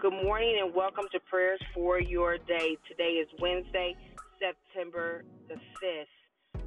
Good 0.00 0.12
morning 0.12 0.60
and 0.62 0.72
welcome 0.72 1.06
to 1.10 1.18
Prayers 1.28 1.58
for 1.74 2.00
Your 2.00 2.38
Day. 2.38 2.76
Today 2.88 3.18
is 3.18 3.26
Wednesday, 3.40 3.96
September 4.38 5.24
the 5.48 5.54
5th. 5.56 6.62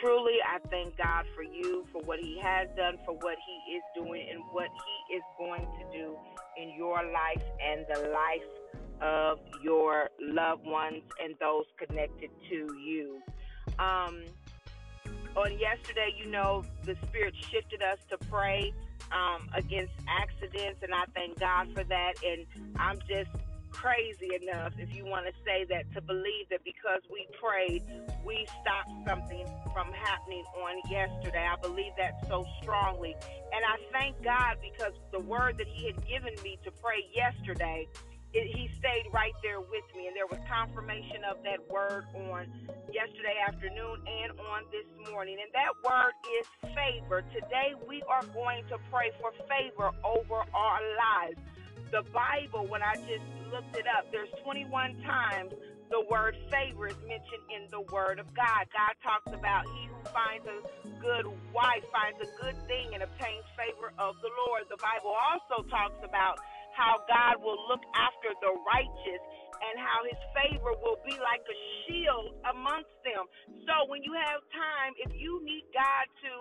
Truly, 0.00 0.34
I 0.46 0.60
thank 0.68 0.96
God 0.96 1.24
for 1.34 1.42
you, 1.42 1.84
for 1.90 2.00
what 2.02 2.20
He 2.20 2.38
has 2.40 2.68
done, 2.76 2.98
for 3.04 3.14
what 3.14 3.34
He 3.44 3.74
is 3.74 3.82
doing, 3.96 4.24
and 4.30 4.40
what 4.52 4.68
He 4.68 5.16
is 5.16 5.22
going 5.36 5.62
to 5.62 5.98
do 5.98 6.16
in 6.56 6.72
your 6.76 7.02
life 7.12 7.42
and 7.60 7.84
the 7.92 8.10
life 8.10 9.02
of 9.02 9.40
your 9.64 10.08
loved 10.20 10.64
ones 10.64 11.02
and 11.20 11.34
those 11.40 11.64
connected 11.76 12.30
to 12.50 12.68
you. 12.78 13.20
Um, 13.80 14.22
on 15.34 15.58
yesterday, 15.58 16.14
you 16.16 16.30
know, 16.30 16.64
the 16.84 16.94
Spirit 17.08 17.34
shifted 17.50 17.82
us 17.82 17.98
to 18.10 18.18
pray 18.28 18.72
um, 19.12 19.48
against 19.54 19.92
accidents, 20.08 20.80
and 20.82 20.94
I 20.94 21.04
thank 21.14 21.38
God 21.38 21.68
for 21.74 21.84
that. 21.84 22.14
And 22.24 22.46
I'm 22.76 22.98
just 23.08 23.30
crazy 23.70 24.30
enough, 24.42 24.72
if 24.78 24.94
you 24.94 25.04
want 25.06 25.26
to 25.26 25.32
say 25.44 25.64
that, 25.70 25.92
to 25.94 26.00
believe 26.00 26.48
that 26.50 26.62
because 26.64 27.00
we 27.10 27.26
prayed, 27.40 27.82
we 28.24 28.46
stopped 28.60 28.90
something 29.08 29.46
from 29.72 29.92
happening 29.92 30.44
on 30.58 30.90
yesterday. 30.90 31.46
I 31.46 31.56
believe 31.60 31.92
that 31.96 32.26
so 32.28 32.44
strongly. 32.62 33.14
And 33.52 33.64
I 33.64 33.76
thank 33.92 34.22
God 34.22 34.56
because 34.60 34.92
the 35.12 35.20
word 35.20 35.58
that 35.58 35.68
He 35.68 35.86
had 35.86 36.06
given 36.06 36.34
me 36.42 36.58
to 36.64 36.70
pray 36.70 37.06
yesterday 37.14 37.86
it, 38.32 38.46
he 38.56 38.70
stayed 38.78 39.10
right 39.12 39.34
there 39.42 39.60
with 39.60 39.84
me, 39.96 40.06
and 40.06 40.14
there 40.14 40.26
was 40.26 40.38
confirmation 40.46 41.26
of 41.26 41.42
that 41.42 41.58
word 41.68 42.06
on 42.30 42.46
yesterday 42.92 43.34
afternoon 43.46 43.98
and 44.06 44.38
on 44.38 44.62
this 44.70 44.86
morning. 45.10 45.36
And 45.42 45.50
that 45.50 45.74
word 45.82 46.14
is 46.38 46.46
favor. 46.74 47.22
Today 47.34 47.74
we 47.88 48.02
are 48.06 48.22
going 48.30 48.62
to 48.70 48.78
pray 48.90 49.10
for 49.20 49.32
favor 49.50 49.90
over 50.04 50.46
our 50.54 50.80
lives. 50.94 51.38
The 51.90 52.02
Bible, 52.14 52.70
when 52.70 52.82
I 52.82 52.94
just 53.02 53.26
looked 53.50 53.74
it 53.74 53.86
up, 53.90 54.06
there's 54.12 54.30
21 54.44 55.02
times 55.02 55.52
the 55.90 56.06
word 56.08 56.36
favor 56.54 56.86
is 56.86 56.94
mentioned 57.02 57.42
in 57.50 57.66
the 57.74 57.82
Word 57.90 58.20
of 58.22 58.32
God. 58.32 58.62
God 58.70 58.94
talks 59.02 59.26
about 59.34 59.66
he 59.74 59.90
who 59.90 59.98
finds 60.14 60.46
a 60.46 60.62
good 61.02 61.26
wife 61.50 61.82
finds 61.90 62.22
a 62.22 62.30
good 62.38 62.54
thing 62.70 62.94
and 62.94 63.02
obtains 63.02 63.42
favor 63.58 63.90
of 63.98 64.14
the 64.22 64.30
Lord. 64.46 64.70
The 64.70 64.78
Bible 64.78 65.10
also 65.10 65.66
talks 65.66 65.98
about 66.06 66.38
how 66.80 67.04
God 67.04 67.44
will 67.44 67.60
look 67.68 67.84
after 67.92 68.32
the 68.40 68.56
righteous 68.64 69.22
and 69.60 69.76
how 69.76 70.00
his 70.08 70.20
favor 70.32 70.72
will 70.80 71.00
be 71.04 71.14
like 71.20 71.44
a 71.44 71.58
shield 71.84 72.32
amongst 72.48 72.92
them. 73.04 73.28
So 73.68 73.86
when 73.92 74.00
you 74.02 74.16
have 74.16 74.40
time, 74.56 74.96
if 74.96 75.12
you 75.12 75.44
need 75.44 75.68
God 75.76 76.06
to 76.24 76.32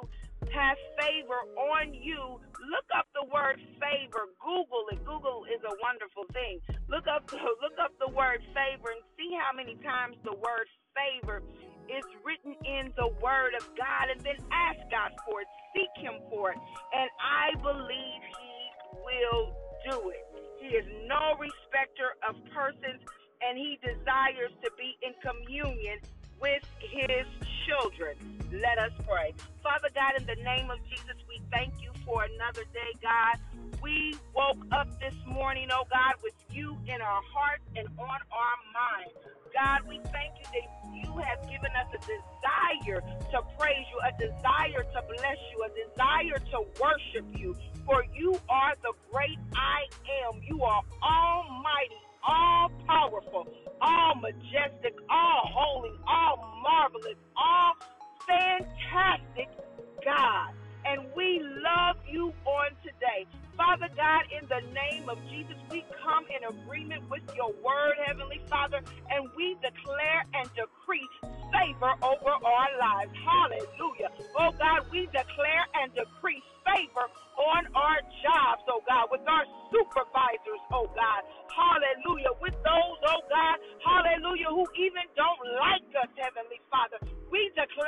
have 0.56 0.80
favor 0.98 1.44
on 1.76 1.94
you, 1.94 2.40
look 2.72 2.88
up 2.96 3.12
the 3.14 3.28
word 3.28 3.60
favor. 3.84 4.32
Google 4.40 4.88
it. 4.96 5.04
Google 5.04 5.46
is 5.52 5.62
a 5.68 5.76
wonderful 5.84 6.26
thing. 6.32 6.64
Look 6.88 7.06
up 7.12 7.28
the, 7.30 7.38
look 7.64 7.78
up 7.84 7.94
the 8.00 8.10
word 8.12 8.42
favor 8.56 8.96
and 8.96 9.04
see 9.20 9.36
how 9.36 9.52
many 9.54 9.76
times 9.84 10.18
the 10.24 10.34
word 10.36 10.68
favor 10.96 11.44
is 11.92 12.06
written 12.26 12.56
in 12.66 12.94
the 12.98 13.10
word 13.22 13.54
of 13.60 13.66
God 13.78 14.12
and 14.14 14.22
then 14.24 14.40
ask 14.54 14.80
God 14.92 15.12
for 15.28 15.42
it. 15.44 15.50
Seek 15.76 15.92
him 16.02 16.22
for 16.32 16.52
it. 16.54 16.60
And 16.94 17.10
I 17.20 17.56
believe 17.62 18.22
he 18.24 18.56
will 19.04 19.54
do 19.90 20.12
it. 20.12 20.24
He 20.70 20.78
is 20.78 20.86
no 21.10 21.34
respecter 21.42 22.14
of 22.30 22.38
persons, 22.54 23.02
and 23.42 23.58
he 23.58 23.82
desires 23.82 24.54
to 24.62 24.70
be 24.78 24.94
in 25.02 25.18
communion 25.26 25.98
with 26.42 26.64
his 26.80 27.26
children. 27.68 28.16
Let 28.52 28.80
us 28.80 28.92
pray. 29.08 29.34
Father 29.62 29.90
God, 29.94 30.20
in 30.20 30.26
the 30.26 30.42
name 30.44 30.72
of 30.72 30.80
Jesus, 30.90 31.16
we 31.28 31.42
thank 31.52 31.74
you 31.82 31.92
for 32.06 32.24
another 32.24 32.64
day, 32.74 32.92
God. 33.02 33.38
We 33.82 34.16
woke 34.36 34.66
up 34.72 34.88
this 35.00 35.16
morning, 35.28 35.70
oh 35.72 35.86
God, 35.90 36.16
with 36.24 36.34
you 36.52 36.78
in 36.88 37.02
our 37.02 37.22
hearts 37.34 37.64
and 37.76 37.88
on 37.98 38.20
our 38.32 38.58
mind. 38.74 39.12
God, 39.54 39.88
we 39.88 40.00
thank 40.12 40.34
you 40.38 40.46
that 40.54 40.68
you 40.94 41.18
have 41.18 41.42
given 41.50 41.72
us 41.78 41.88
a 41.94 42.00
desire 42.00 43.02
to 43.32 43.42
praise 43.58 43.86
you, 43.92 44.00
a 44.06 44.12
desire 44.20 44.84
to 44.84 45.02
bless 45.08 45.38
you, 45.52 45.64
a 45.64 45.70
desire 45.88 46.40
to 46.52 46.66
worship 46.82 47.26
you. 47.38 47.56
For 47.86 48.06
you 48.14 48.40
are 48.50 48.74
the 48.82 48.94
great 49.12 49.38
I 49.56 49.86
am. 50.26 50.42
You 50.44 50.64
are 50.64 50.82
almighty, 51.02 52.02
all 52.28 52.70
powerful, 52.88 53.48
all 53.82 54.16
majestic, 54.16 54.96
all 55.10 55.42
holy, 55.46 55.92
all 56.08 56.62
marvelous, 56.64 57.18
all 57.38 57.74
fantastic 58.28 59.50
God. 60.04 60.54
And 60.86 61.06
we 61.16 61.42
love 61.42 61.98
you 62.10 62.34
on 62.46 62.72
today. 62.84 63.28
Father 63.58 63.90
God, 63.96 64.24
in 64.32 64.48
the 64.48 64.62
name 64.72 65.10
of 65.10 65.18
Jesus, 65.30 65.58
we 65.70 65.84
come 66.02 66.26
in 66.32 66.48
agreement 66.48 67.10
with 67.10 67.22
your 67.36 67.52
word, 67.62 67.96
Heavenly 68.06 68.42
Father, 68.50 68.80
and 69.12 69.30
we 69.36 69.56
declare 69.56 70.24
and 70.34 70.50
decree 70.56 71.08
favor 71.52 71.92
over 72.02 72.32
our 72.32 72.72
lives. 72.80 73.12
Hallelujah. 73.20 74.10
Oh 74.38 74.52
God, 74.58 74.86
we 74.92 75.06
declare 75.08 75.66
and 75.84 75.94
decree 75.94 76.19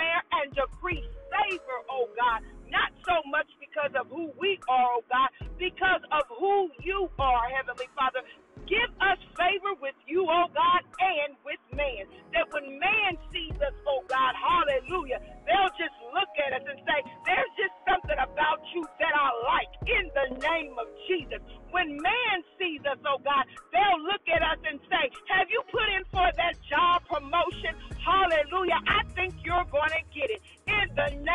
declare 0.01 0.21
and 0.43 0.53
decree 0.53 1.03
favor, 1.29 1.77
oh 1.89 2.07
God, 2.17 2.41
not 2.69 2.91
so 3.05 3.21
much 3.29 3.47
because 3.59 3.91
of 3.99 4.07
who 4.07 4.31
we 4.39 4.59
are, 4.69 4.97
oh 4.97 5.03
God, 5.09 5.29
because 5.59 6.01
of 6.11 6.23
who 6.39 6.69
you 6.83 7.09
are, 7.19 7.43
Heavenly 7.55 7.87
Father. 7.95 8.21
Give 8.67 8.91
us 9.03 9.19
favor 9.35 9.75
with 9.81 9.95
you, 10.07 10.23
oh 10.27 10.47
God, 10.53 10.81
and 10.99 11.35
with 11.43 11.59
man. 11.75 12.07
That 12.31 12.47
when 12.51 12.79
man 12.79 13.19
sees 13.33 13.55
us, 13.59 13.75
oh 13.87 14.03
God, 14.07 14.33
hallelujah, 14.37 15.19
they'll 15.43 15.75
just 15.75 15.95
look 16.15 16.31
at 16.39 16.55
us 16.55 16.63
and 16.67 16.79
say, 16.87 16.99
There's 17.27 17.53
just 17.59 17.75
something 17.83 18.15
about 18.15 18.63
you 18.71 18.87
that 18.99 19.11
I 19.11 19.27
like 19.43 19.71
in 19.87 20.05
the 20.15 20.27
name 20.39 20.75
of 20.79 20.87
Jesus. 21.07 21.43
When 21.71 21.99
man 21.99 22.37
sees 22.59 22.79
us, 22.87 22.99
oh 23.03 23.19
God, 23.23 23.43
they'll 23.75 24.03
look 24.07 24.23
at 24.31 24.39
us 24.39 24.59
and 24.63 24.79
say, 24.87 25.11
Have 25.35 25.51
you 25.51 25.63
put 25.71 25.87
in 25.91 26.03
for 26.11 26.27
that 26.27 26.55
job 26.71 27.03
promotion? 27.11 27.75
Hallelujah. 27.99 28.79
I 28.87 29.03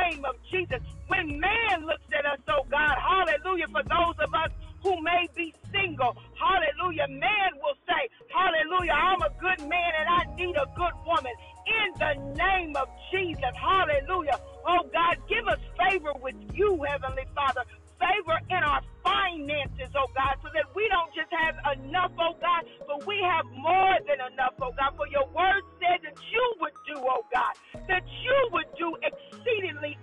name 0.06 0.24
of 0.24 0.36
Jesus. 0.50 0.80
When 1.08 1.40
man 1.40 1.86
looks 1.86 2.06
at 2.14 2.26
us, 2.26 2.40
oh 2.48 2.64
God, 2.70 2.96
hallelujah, 2.98 3.66
for 3.72 3.82
those 3.82 4.16
of 4.22 4.30
us 4.34 4.50
who 4.82 5.02
may 5.02 5.26
be 5.34 5.54
single, 5.72 6.16
hallelujah, 6.38 7.08
man 7.10 7.50
will 7.62 7.78
say, 7.86 8.08
hallelujah, 8.30 8.92
I'm 8.94 9.22
a 9.22 9.30
good 9.40 9.60
man 9.68 9.92
and 10.00 10.08
I 10.08 10.22
need 10.36 10.56
a 10.56 10.66
good 10.76 10.96
woman 11.06 11.34
in 11.66 11.88
the 11.98 12.12
name 12.38 12.76
of 12.76 12.88
Jesus, 13.10 13.54
hallelujah. 13.58 14.38
Oh 14.66 14.82
God, 14.92 15.16
give 15.28 15.46
us 15.48 15.58
favor 15.78 16.12
with 16.22 16.36
you, 16.54 16.84
Heavenly 16.88 17.26
Father, 17.34 17.62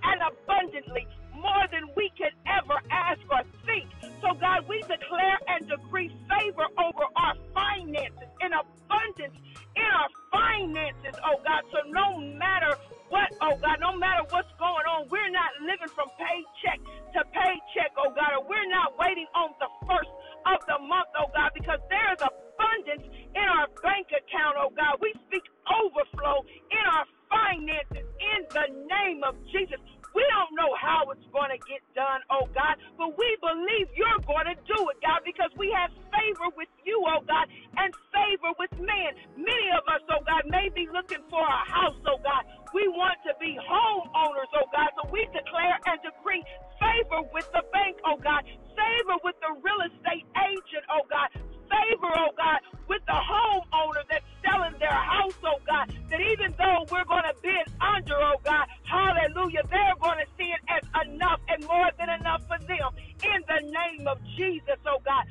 and 0.03 0.21
abundantly 0.21 1.07
more 1.35 1.65
than 1.71 1.89
we 1.95 2.11
can 2.17 2.31
ever 2.47 2.79
ask 2.91 3.19
or 3.31 3.43
think. 3.65 3.89
So, 4.21 4.33
God, 4.39 4.67
we 4.67 4.79
declare 4.81 5.37
and 5.47 5.67
decree 5.67 6.09
favor 6.29 6.67
over 6.77 7.05
our 7.15 7.35
finances 7.53 8.29
in 8.41 8.53
abundance 8.53 9.35
in 9.75 9.89
our 9.89 10.09
finances, 10.31 11.15
oh 11.25 11.41
God. 11.43 11.63
So, 11.73 11.81
no 11.89 12.17
matter 12.37 12.77
what, 13.09 13.29
oh 13.41 13.57
God, 13.57 13.77
no 13.81 13.97
matter 13.97 14.23
what's 14.29 14.51
going 14.57 14.85
on, 14.85 15.09
we're 15.09 15.33
not 15.33 15.51
living 15.61 15.89
from 15.93 16.09
paycheck 16.17 16.79
to 17.13 17.21
paycheck, 17.33 17.91
oh 17.97 18.13
God, 18.13 18.37
or 18.37 18.43
we're 18.45 18.69
not 18.69 18.97
waiting 18.97 19.27
on 19.33 19.53
the 19.59 19.69
first 19.85 20.09
of 20.45 20.59
the 20.67 20.77
month, 20.81 21.09
oh 21.17 21.29
God, 21.33 21.51
because 21.53 21.81
there 21.89 22.13
is 22.13 22.21
abundance 22.21 23.05
in 23.33 23.45
our 23.45 23.67
bank 23.81 24.09
account, 24.13 24.57
oh 24.61 24.69
God. 24.73 25.01
We 25.01 25.13
speak 25.29 25.45
overflow 25.69 26.45
in 26.69 26.83
our 26.93 27.05
finances 27.29 28.05
in 28.05 28.39
the 28.53 28.67
name 28.85 29.25
of 29.25 29.37
Jesus. 29.49 29.81
We 30.13 30.21
don't 30.29 30.53
know 30.53 30.69
how 30.77 31.09
it's 31.09 31.25
going 31.33 31.49
to 31.49 31.61
get 31.65 31.81
done, 31.97 32.21
oh 32.29 32.45
God, 32.53 32.77
but 32.97 33.17
we 33.17 33.29
believe 33.41 33.89
you're 33.97 34.21
going 34.29 34.45
to 34.45 34.57
do 34.69 34.77
it, 34.93 34.97
God, 35.01 35.25
because 35.25 35.49
we 35.57 35.73
have 35.73 35.89
favor 36.13 36.53
with 36.53 36.69
you, 36.85 37.01
oh 37.23 37.27
God, 37.27 37.47
and 37.79 37.91
favor 38.11 38.51
with 38.59 38.73
man. 38.79 39.11
Many 39.39 39.69
of 39.79 39.87
us, 39.87 40.03
oh 40.11 40.23
God, 40.27 40.43
may 40.51 40.69
be 40.75 40.87
looking 40.91 41.23
for 41.31 41.41
a 41.43 41.63
house, 41.71 41.99
oh 42.07 42.19
God. 42.23 42.43
We 42.75 42.87
want 42.91 43.19
to 43.23 43.33
be 43.39 43.55
homeowners, 43.63 44.51
oh 44.59 44.67
God, 44.75 44.91
so 44.99 45.07
we 45.11 45.23
declare 45.31 45.79
and 45.87 45.99
decree 46.03 46.43
favor 46.79 47.23
with 47.33 47.47
the 47.55 47.63
bank, 47.71 47.97
oh 48.05 48.19
God, 48.19 48.43
favor 48.75 49.17
with 49.23 49.37
the 49.41 49.53
real 49.63 49.81
estate 49.87 50.27
agent, 50.35 50.85
oh 50.91 51.05
God, 51.07 51.29
favor, 51.71 52.11
oh 52.11 52.33
God, 52.35 52.59
with 52.89 53.03
the 53.07 53.15
homeowner 53.17 54.03
that's 54.11 54.27
selling 54.43 54.75
their 54.79 54.95
house, 54.95 55.37
oh 55.47 55.59
God, 55.67 55.87
that 56.11 56.21
even 56.21 56.53
though 56.59 56.87
we're 56.91 57.07
going 57.07 57.27
to 57.27 57.35
bid 57.43 57.65
under, 57.79 58.17
oh 58.19 58.39
God, 58.43 58.67
hallelujah, 58.87 59.63
they're 59.71 59.99
going 60.01 60.19
to 60.19 60.29
see 60.37 60.51
it 60.51 60.63
as 60.71 60.83
enough 61.07 61.41
and 61.49 61.63
more 61.67 61.89
than 61.99 62.09
enough 62.11 62.43
for 62.47 62.59
them. 62.67 62.89
In 63.23 63.39
the 63.47 63.61
name 63.63 64.05
of 64.09 64.19
Jesus, 64.37 64.79
oh 64.87 64.99
God, 65.05 65.23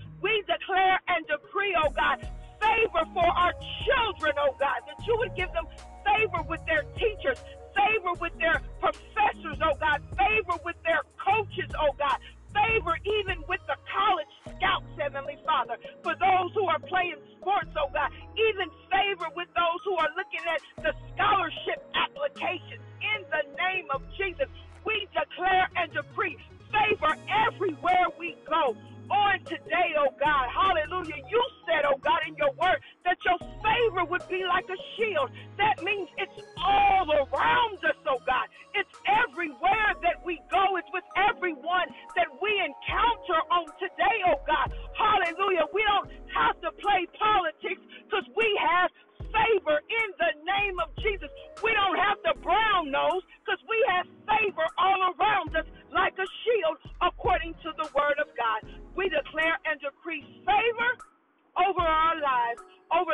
Jesus, 24.23 24.47
we 24.87 24.95
declare 25.11 25.67
and 25.77 25.91
decree 25.93 26.39
favor 26.71 27.13
everywhere 27.51 28.07
we 28.19 28.37
go 28.47 28.77
on 29.11 29.39
today, 29.51 29.91
oh 29.99 30.15
God. 30.21 30.47
Hallelujah. 30.55 31.19
You 31.29 31.43
said, 31.67 31.83
oh 31.91 31.99
God, 32.05 32.23
in 32.29 32.37
your 32.39 32.55
word 32.55 32.79
that 33.05 33.19
your 33.27 33.39
favor 33.67 34.07
would 34.09 34.27
be 34.31 34.47
like 34.47 34.65
a 34.71 34.79
shield. 34.95 35.31
That 35.59 35.83
means 35.83 36.09
it's 36.19 36.39
all 36.57 37.11
around 37.11 37.79
us, 37.83 37.99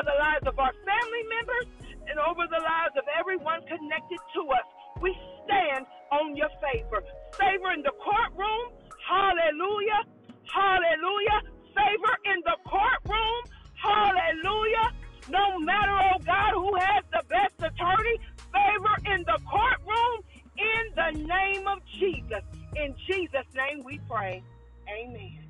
the 0.09 0.17
lives 0.17 0.47
of 0.49 0.57
our 0.59 0.73
family 0.89 1.25
members, 1.29 1.69
and 2.09 2.17
over 2.25 2.49
the 2.49 2.63
lives 2.65 2.97
of 2.97 3.05
everyone 3.21 3.61
connected 3.69 4.21
to 4.35 4.43
us. 4.57 4.67
We 5.05 5.13
stand 5.45 5.85
on 6.11 6.37
your 6.37 6.49
favor. 6.65 7.05
Favor 7.37 7.71
in 7.77 7.83
the 7.85 7.93
courtroom. 8.01 8.73
Hallelujah. 9.05 10.09
Hallelujah. 10.49 11.41
Favor 11.77 12.15
in 12.33 12.41
the 12.49 12.57
courtroom. 12.65 13.41
Hallelujah. 13.77 14.89
No 15.29 15.61
matter, 15.61 15.93
oh 15.93 16.19
God, 16.25 16.53
who 16.57 16.75
has 16.77 17.05
the 17.13 17.23
best 17.29 17.55
attorney, 17.61 18.17
favor 18.49 18.97
in 19.13 19.21
the 19.29 19.39
courtroom 19.45 20.25
in 20.57 20.85
the 20.97 21.11
name 21.29 21.69
of 21.69 21.79
Jesus. 22.01 22.43
In 22.77 22.97
Jesus' 23.07 23.47
name 23.55 23.85
we 23.85 24.01
pray. 24.09 24.43
Amen. 24.89 25.45